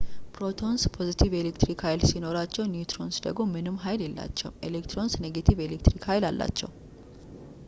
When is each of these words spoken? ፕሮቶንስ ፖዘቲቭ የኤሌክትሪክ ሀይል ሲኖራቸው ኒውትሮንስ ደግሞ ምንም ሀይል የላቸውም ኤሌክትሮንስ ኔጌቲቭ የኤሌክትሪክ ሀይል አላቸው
ፕሮቶንስ 0.35 0.81
ፖዘቲቭ 0.95 1.29
የኤሌክትሪክ 1.35 1.81
ሀይል 1.87 2.01
ሲኖራቸው 2.11 2.69
ኒውትሮንስ 2.71 3.19
ደግሞ 3.27 3.45
ምንም 3.55 3.77
ሀይል 3.85 4.01
የላቸውም 4.05 4.57
ኤሌክትሮንስ 4.69 5.15
ኔጌቲቭ 5.25 5.59
የኤሌክትሪክ 5.63 6.07
ሀይል 6.11 6.25
አላቸው 6.31 6.71